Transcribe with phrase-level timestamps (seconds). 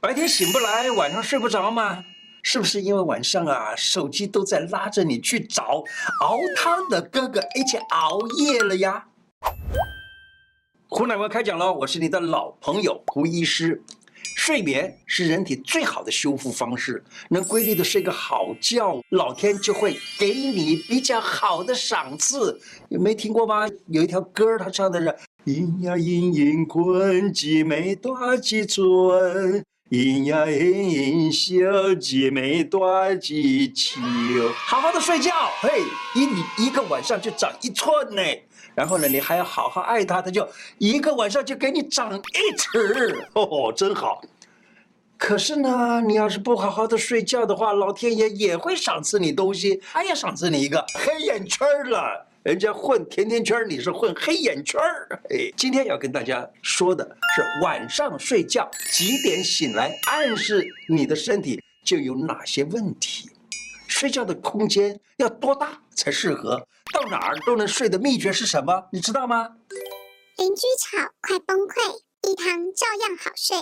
[0.00, 2.02] 白天醒不来，晚上睡不着吗？
[2.42, 5.84] 是不是因为晚上啊，手机都在拉着你去找
[6.22, 9.08] 熬汤的哥哥一起熬夜了呀？
[10.88, 13.82] 胡乃文开讲喽，我是你的老朋友胡医师。
[14.38, 22.58] 睡眠是人体最好的修复方式，能规律的睡个好觉，老天就会给你比较好的赏赐。
[22.88, 23.68] 有没听过吗？
[23.88, 25.14] 有一条歌，他唱的是
[25.44, 33.98] “阴呀阴阴困，姐妹多几寸；阴呀阴阴休，姐妹多几秋”。
[34.54, 35.82] 好好的睡觉，嘿，
[36.14, 38.22] 一你一个晚上就长一寸呢。
[38.76, 40.48] 然后呢，你还要好好爱他，他就
[40.78, 44.22] 一个晚上就给你长一尺，哦，真好。
[45.18, 52.28] 可是呢，你要是不好好的睡觉的话，老天爷也会赏赐你东西，他也赏赐你一个黑眼圈了。
[52.42, 55.20] 人家混甜甜圈，你是混黑眼圈儿。
[55.28, 57.04] 哎，今天要跟大家说的
[57.34, 63.30] 是晚上睡觉几点醒来，暗示你的身体就有哪些问题。
[63.86, 66.66] 睡觉的空间要多大才适合？
[66.94, 68.88] 到哪儿都能睡的秘诀是什么？
[68.90, 69.56] 你知道吗？
[70.38, 73.58] 邻居吵，快崩溃，一堂照样好睡。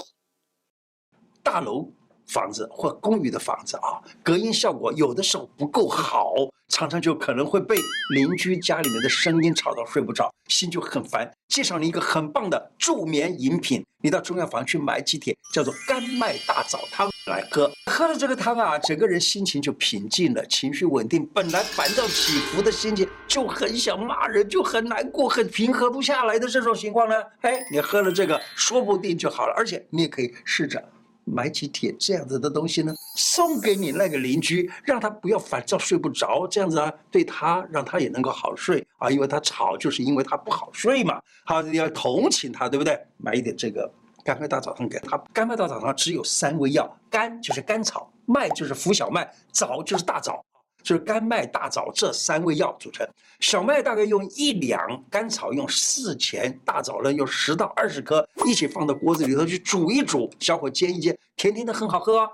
[1.42, 1.92] 大楼
[2.28, 6.34] 房子或公寓的房子啊，隔音效果有的时候不够好，
[6.68, 7.76] 常常就可能会被
[8.14, 11.30] 邻居家里面的声音吵到睡不着，心就很烦。
[11.48, 17.70] 介绍你一个很棒的助眠饮品，你到中药房去买几帖，叫做甘麦大枣汤来喝。
[17.86, 21.26] 喝了这个汤啊，整个人心情就平静了，情绪稳定。
[21.34, 29.54] 本来烦躁起伏的心情，就很想骂人，就很难过，很平和不下来的这种情况呢，哎，你喝了这个，说不定就好了。
[29.56, 30.84] 而且你也可以试着。
[31.30, 41.20] 买几铁这样子的东西呢，送给你那个邻居，让他不要烦躁睡不着，这样子啊，对他让他也能够好睡啊，因为他吵就是因为他不好睡嘛。
[41.44, 42.98] 好，你要同情他，对不对？
[43.16, 43.90] 买一点这个
[44.24, 45.16] 甘麦大枣汤给他。
[45.32, 50.44] 甘麦大枣汤只有三味药，甘就是甘草，麦就是浮小麦，枣就是大枣。
[50.82, 53.06] 就是甘麦大枣这三味药组成，
[53.40, 62.30] 小麦大概用一两，甘草用四钱，大枣呢用十到二十颗，一起放到锅子里头去煮一煮，小火煎一煎，甜甜的很好喝哦。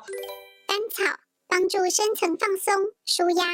[0.67, 1.19] 甘草
[1.49, 2.75] 帮助深层放松、
[3.05, 3.45] 舒压。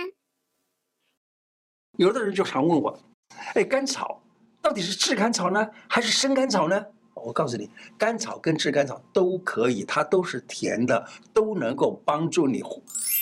[1.97, 3.01] 有的人就常问我，
[3.55, 4.23] 哎，甘草
[4.61, 6.85] 到底是炙甘草呢，还是生甘草呢？
[7.25, 12.63] 我告诉你，甘草跟炙甘草都可以，它都是甜的，都能够帮助你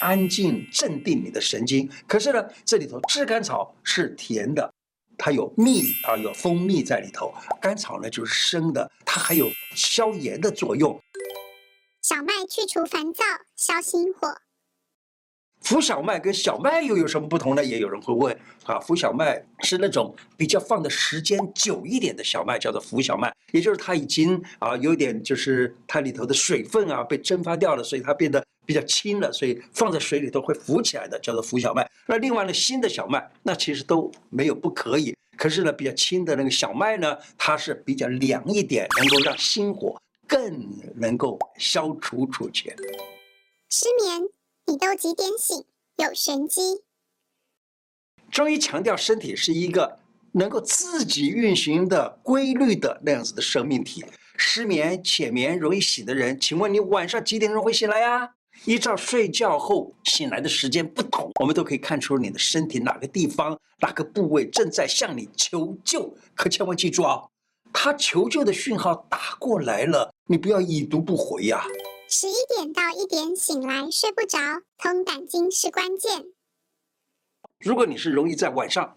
[0.00, 1.88] 安静、镇定你的神经。
[2.06, 4.72] 可是呢，这里头炙甘草是甜的，
[5.16, 10.98] 它有蜜啊，有蜂蜜在里头；甘草呢就是生的，它还有消炎的作用。
[12.03, 13.25] 小麦去除烦躁，
[13.56, 14.34] 消心火。
[15.60, 17.65] 浮小麦跟小麦又有什么不同呢？
[17.65, 31.91] 也有人会问啊，浮小麦是那种比较放的时间久一点的小麦，叫做浮小麦，也就是它已经啊有点就是它里头的水分啊被蒸发掉了，所以它变得比较轻了，所以放在水里头会浮起来的，叫做浮小麦。
[32.06, 42.75] 那另外呢，新的小麦那其实都没有不可以，可是呢比较轻的那个小麦呢，它是比较凉一点，能够让心火更能够消除出去。
[43.70, 44.28] 失眠。
[44.66, 45.65] 你都几点醒？
[45.97, 46.82] 有玄机。
[48.30, 49.98] 中医强调，身体是一个
[50.38, 54.04] 能够自己运行的规律的那样子的生命体。
[54.37, 58.31] 失眠、浅眠、容易醒的人，请问你晚上几点钟会醒来呀？
[58.65, 66.16] 依照睡觉后醒来的时间不同，我们都可以看出你的身体哪个地方、哪个部位正在向你求救。
[66.34, 67.22] 可千万记住啊，
[67.72, 71.65] 他求救的讯号打过来了，你不要已读不回呀。
[72.09, 74.38] 十一点到一点醒来睡不着，
[74.77, 76.25] 通胆经是关键。
[77.60, 78.97] 如果你是容易在晚上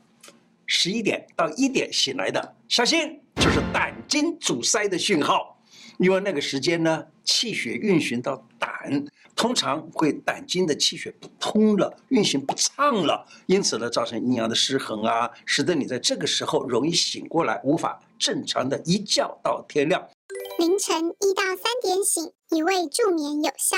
[0.73, 5.61] 十一点到一点醒来的，小心就是胆经阻塞的讯号。
[5.97, 9.05] 因为那个时间呢，气血运行到胆，
[9.35, 20.01] 通常会胆经的气血不通了，运行不畅了，因此呢，造成阴阳的失衡啊，使得你在这个时候容易醒过来，无法正常的一觉到天亮。
[20.57, 23.75] 凌晨一到三点醒，以为助眠有效。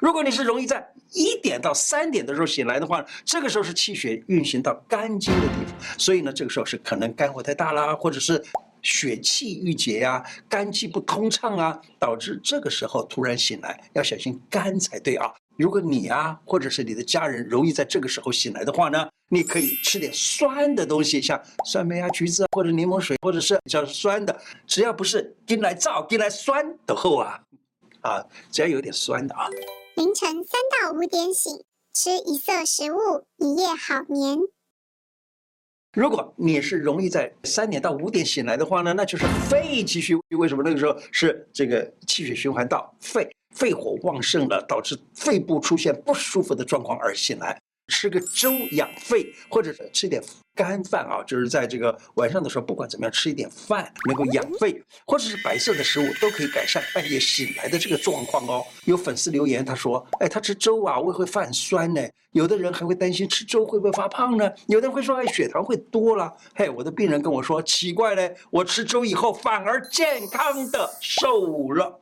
[0.00, 8.42] 如果你是容易在一点到三点的时候醒来的话，这个时候是气血运行到肝经的地方，所以呢，这个时候是可能肝火太大啦，或者是
[8.82, 15.32] 血气郁结呀、啊，肝气不通畅啊，导致这个时候突然醒来，要小心肝才对啊。
[15.56, 27.40] 如果你啊，或者是你的家人容易在这个时候醒来的话呢，你可以吃点酸的东西，像酸梅啊、橘子啊，或者柠檬水，或者是比较酸的，只要不是跟来燥、跟来酸的后啊，
[28.02, 29.48] 啊，只要有点酸的啊。
[29.98, 34.38] 凌晨三到五点醒，吃一色食物，一夜好眠。
[35.92, 40.16] 如果你是容易在三点到五点醒来的话呢，那就是肺气虚。
[40.38, 47.60] 为什么那个时候是这个气血循环到肺，肺火旺盛了，导致肺部出现不舒服的状况而醒来？
[47.88, 50.22] 吃个粥养肺，或者是吃点
[50.58, 58.64] 干饭啊，就是在这个晚上的时候，不管怎么样，吃一点饭能够养肺，或者是白色的食物都可以改善半夜醒来的这个状况哦。
[58.84, 62.02] 有粉丝留言他说：“哎，他吃粥啊，胃会泛酸呢。”
[62.32, 64.50] 有的人还会担心吃粥会不会发胖呢？
[64.66, 72.00] 有的人会说：“哎，血糖会多了。”嘿，我的病人跟我说：“奇怪嘞，我吃粥以后反而健康的瘦了。”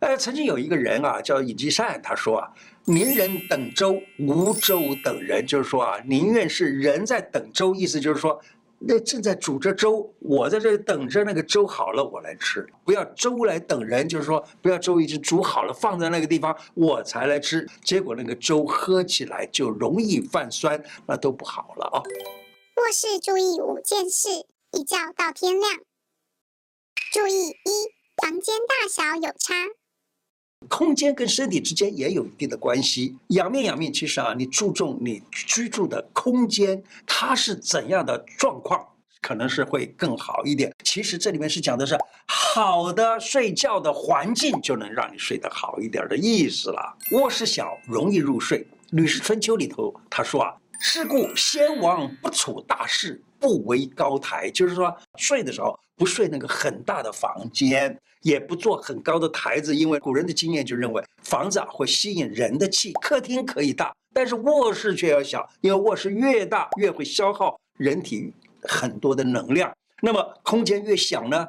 [0.00, 2.52] 呃，曾经有一个人啊，叫尹继善，他说啊，
[2.84, 8.40] 宁人等粥，无粥等人，就是说啊，宁愿是人在等粥，意思就是说，
[8.78, 22.02] 那正在煮着粥，我在这里等着那个粥好了，我来吃，不要粥来等人，就是说，不要粥已经煮好了放在那个地方，我才来吃，结果那个粥喝起来就容易泛酸，那都不好了啊。
[22.76, 24.28] 卧室注意五件事，
[24.72, 25.72] 一觉到天亮。
[27.12, 29.54] 注意一，房间大小有差。
[30.68, 33.16] 空间跟身体之间也有一定的关系。
[33.28, 38.86] 养命养命，其实啊，你注重你居住的空间，它是怎样的状况，
[39.20, 40.74] 可能是会更好一点。
[40.82, 46.96] 其实这里面是讲的是好的睡觉的环境，就能让你睡得好一点的意思了。
[47.12, 57.98] 卧室小容易入睡，《吕氏春秋》里头他说啊，是故先王不处大事，不为高台，就是说睡的时候不睡那个很大的房间。
[58.22, 62.92] 也不做很高的台子，因为古人的经验就认为房子啊会吸引人的气。
[62.94, 68.32] 客厅可以大，但是卧室却要小，因为卧室越大越会消耗人体
[68.62, 69.72] 很多的能量。
[70.02, 71.46] 那么空间越小呢，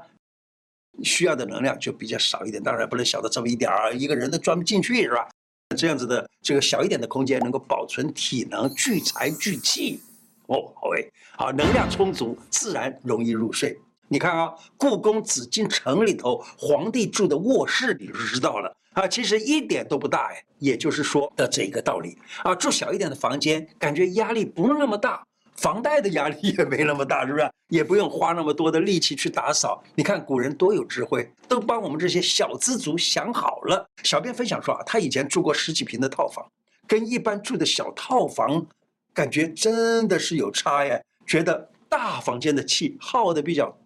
[1.02, 2.62] 需要的能量就比较少一点。
[2.62, 5.28] 当然不能小到这么一点儿，一个人都钻不进去，是吧？
[5.76, 10.00] 这样子的这个小一点的空间能够保存体能，聚财聚气。
[10.46, 13.80] 哦，好诶，好，能量充足，自然容易入睡。
[14.10, 25.22] 你看啊，故宫紫禁城里头，皇帝住的卧室你就知道了啊，其实一点都不大哎，也就是说的这个道理啊，住小一点的房间，感觉压力不那么大，
[25.58, 27.50] 房贷的压力也没那么大，是不是？
[27.68, 29.84] 也不用花那么多的力气去打扫。
[29.94, 33.86] 你看古人多有智慧，都帮我们这些小资族想好了。
[34.04, 36.50] 小编分享说啊，他以前住过十几平的套房，
[36.88, 38.66] 跟一般住的小套房，
[39.14, 43.78] 感觉真的是有差呀，觉得大房间的气耗的比较。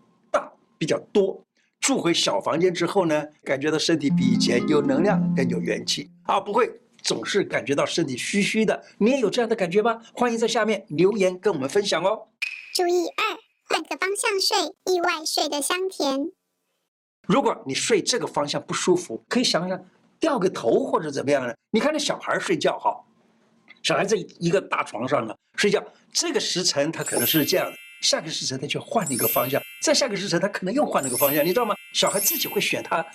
[0.82, 1.40] 比较多，
[1.80, 6.68] 住回小房间之后呢，感觉到身体比以前有能量，更有元气啊，不会
[7.04, 8.84] 总是感觉到身体虚虚的。
[8.98, 10.02] 你也有这样的感觉吗？
[10.12, 12.30] 欢迎在下面留言跟我们分享哦。
[12.74, 13.38] 注意二，
[13.70, 16.32] 换个方向睡，意外睡得香甜。
[17.28, 19.86] 如果你睡这个方向不舒服，可以想想
[20.20, 21.54] 掉个头或者怎么样呢？
[21.70, 23.00] 你看那小孩睡觉哈，
[23.84, 27.78] 小孩在一个大床上呢睡觉，这个时辰他可能是这样的。
[28.02, 31.76] 下个时辰他就换了一个方向，再下个时辰他可能又换了个方向，你知道吗？
[31.94, 33.06] 小孩自己会选他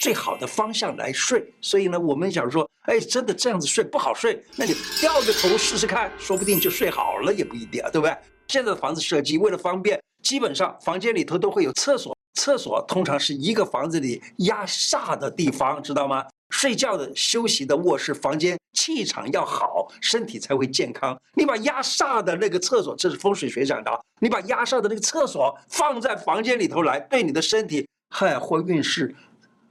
[0.00, 8.16] 最好的方向来睡，所以呢，我们想说，哎，真的这样子睡不好睡，那你掉个头试试看，说不定就睡好了，也不一定啊，对不对？
[8.48, 16.26] 现在的房子设计为了方便，基本上房间里头都会有厕所，厕所通常是一个房子里压煞的地方，知道吗？
[16.54, 21.20] 睡觉的、休息的卧室房间，气场要好，身体才会健康。
[21.34, 23.90] 你把压煞的那个厕所，这是风水学讲的，
[24.20, 29.12] 你把压煞的那个厕所放在房间里头来，对你的身体，嗨，或运势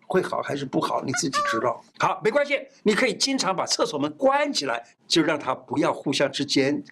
[0.08, 1.82] 会好还是不好，你自己知道。
[2.00, 6.84] 好，没关系，你可以经常把厕所门关起来，就让它不要互相之间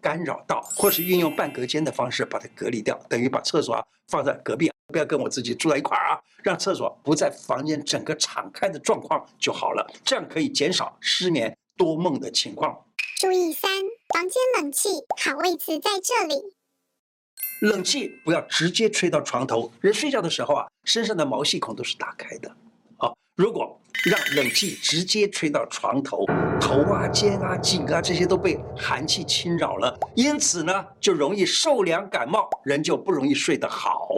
[0.00, 4.73] 干扰到，或是运用半隔间的方式把它隔离掉，等于把厕所啊放在隔壁。
[4.94, 12.80] 不要跟我自己住在一块儿啊，让厕所不在房间整个敞开的状况就好了，这样可以减少失眠多梦的情况。
[13.18, 13.68] 注意三，
[14.10, 14.88] 房间冷气
[15.20, 16.40] 好位置在这里，
[17.62, 22.48] 冷气不要直接吹到床头，人睡觉的时候啊，身上的毛细孔都是打开的，
[22.98, 26.24] 啊，如果让冷气直接吹到床头，
[26.60, 34.10] 头啊、肩啊、颈啊这些都被寒气侵扰了，因此呢，就容易受凉感冒，人就不容易睡得好。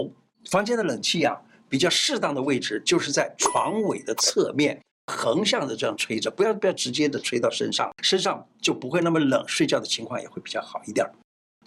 [0.51, 1.37] 房间的冷气啊，
[1.69, 11.05] 比较适当的位置就是在床尾的侧面，横向的这样吹着，不要不要直接的吹到身上，身上就不会那么冷，睡觉的情况也会比较好一点。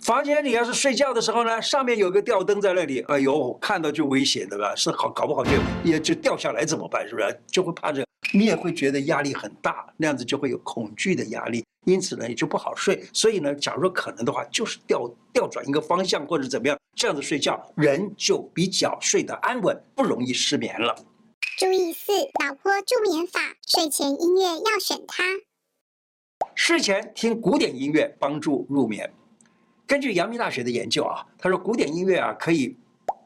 [0.02, 4.74] 房间里要是睡觉的时候呢，上面有个吊灯在那里，哎呦，看到就危险，对吧？
[4.76, 5.52] 是好搞不好就
[5.84, 7.08] 也就掉下来怎么办？
[7.08, 7.42] 是不是？
[7.48, 11.64] 就会怕这个，你也会觉得压力很大，那样子就会有恐惧的压力。
[11.86, 13.04] 因此呢，也就不好睡。
[13.14, 20.96] 所以呢，假如可能的话，就是调调转一个方向或者怎么样，这样子睡觉，人就比较睡得安稳，不容易失眠了。
[21.58, 22.14] 注意四，
[22.44, 25.24] 老婆助眠法，睡前音乐要选它。
[26.56, 29.12] 睡前听古典音乐帮助入眠。
[29.90, 32.78] 根据阳明大学的研究啊，他说古典音乐啊可以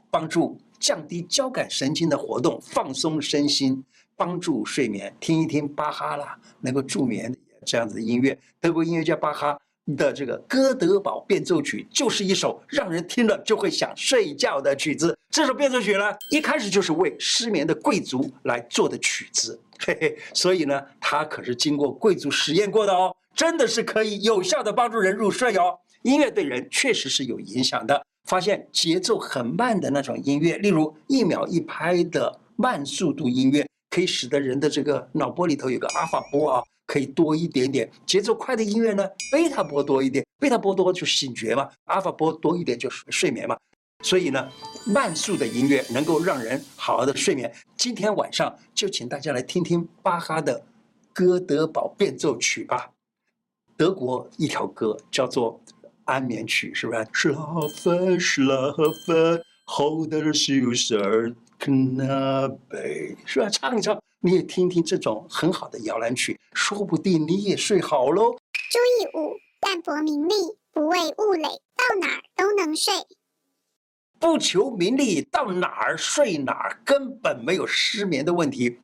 [0.09, 3.83] 帮助降低交感神经的活动，放松身心，
[4.15, 5.13] 帮助睡眠。
[5.19, 8.39] 听一听巴哈啦，能够助眠这样子的音乐。
[8.61, 9.59] 德国音乐家巴哈
[9.97, 15.17] 的这个《哥德堡变奏曲》就是一首让人听了就会想睡觉的曲子。
[15.29, 25.77] 这首变奏曲呢，一开始就是为失眠的贵族来做的曲子，嘿嘿，所以呢，它可是经过贵族实验过的哦，真的是可以有效的帮助人入睡哦。
[26.03, 28.05] 音乐对人确实是有影响的。
[28.29, 37.91] 发现节奏很慢的那种音乐，例如一秒一拍的慢速度音乐，可以使得人的这个脑波里头有个阿尔法波啊，可以多一点点。
[38.05, 43.57] 节奏快的音乐呢，贝塔波多一点，贝塔波多就醒觉嘛，阿尔法波多一点就睡眠嘛。
[44.05, 44.49] 所以呢，
[44.87, 47.53] 慢速的音乐能够让人好好的睡眠。
[47.75, 50.57] 今天晚上就请大家来听听巴哈的
[51.11, 52.89] 《哥德堡变奏曲》吧。
[53.75, 55.59] 德国一条歌叫做。
[56.05, 63.49] 安眠曲是不是？Schlafen, schlafen, holder Süßer Knabe，是吧？
[63.49, 68.31] 唱一唱，你也听听这种很好的摇篮曲，说不定你也睡好喽。
[68.69, 70.33] 注意五，淡泊名利，
[70.71, 72.93] 不为物累，到哪儿都能睡。
[74.19, 78.79] 不求名利，到哪儿睡哪儿，根本没有失眠的问题。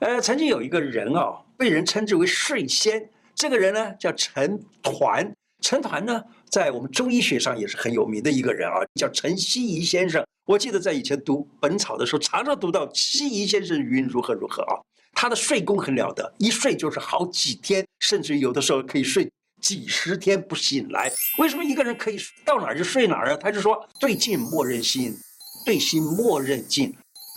[0.00, 5.32] 呃，曾经有一个人哦，被人称之为睡仙，这个人呢叫陈团。
[5.60, 10.22] 陈团呢，在我们中医学上也是很有名的一个人啊，叫陈希夷先生。
[10.44, 14.76] 我记得在以前读《本草》的时候，常常读到希夷先生云如何如何啊。
[15.14, 19.26] 他的睡功很了得，一睡就是好几天，甚至有的时候可以睡
[19.62, 21.10] 几十天不醒来。
[21.38, 23.36] 为什么一个人可以到哪儿就睡哪儿啊？
[23.40, 25.16] 他就说：对镜默认心，
[25.64, 26.94] 对心默认静，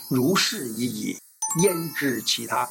[0.10, 1.18] 如是已矣，
[1.64, 2.70] 焉知其他？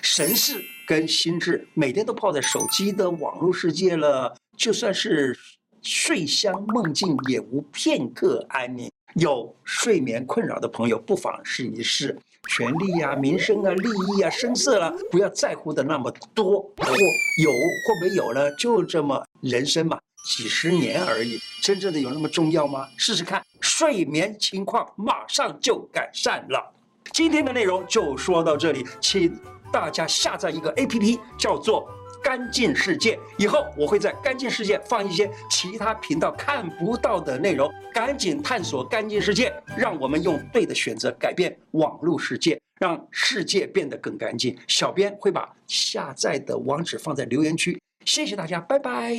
[0.00, 4.36] 神识跟心智每天都泡在手机的网络世界了。
[4.56, 5.38] 就算是
[5.86, 8.90] 睡香梦境，也无片刻安宁。
[9.14, 12.18] 有睡眠困扰的朋友，不妨试一试。
[12.48, 16.60] 权力啊、名声啊、利益啊、声色了、啊，不要在乎的那么多。
[16.76, 16.90] 或
[17.42, 18.52] 有或没有呢？
[18.56, 21.38] 就这么人生嘛，几十年而已。
[21.62, 22.88] 真正的有那么重要吗？
[22.96, 26.72] 试试看，睡眠情况马上就改善了。
[27.12, 29.38] 今天的内容就说到这里，请
[29.72, 31.88] 大家下载一个 APP，叫做。
[32.26, 44.58] 干净世界，以后我会在干净世界放一些其他频道看不到的内容，赶紧探索干净世界，让我们用对的选择改变网络世界，让世界变得更干净。
[44.66, 49.14] 小编会把下载的网址放在留言区，谢谢大家，拜拜。